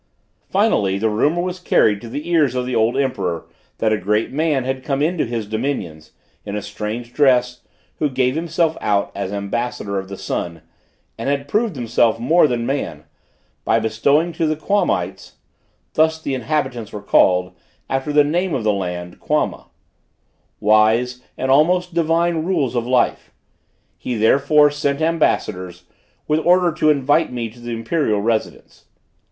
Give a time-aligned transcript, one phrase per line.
[0.49, 3.45] Finally the rumor was carried to the ears of the old emperor,
[3.77, 7.59] that a great man had come into his dominions, in a strange dress,
[7.99, 10.63] who gave himself out as ambassador of the sun,
[11.19, 13.03] and had proved himself more than man,
[13.63, 15.33] by bestowing to the Quamites
[15.93, 17.53] (thus the inhabitants were called,
[17.87, 19.67] after the name of the land, Quama,)
[20.59, 23.31] wise and almost divine rules of life.
[23.99, 25.83] He therefore sent ambassadors,
[26.27, 28.85] with orders to invite me to the imperial residence.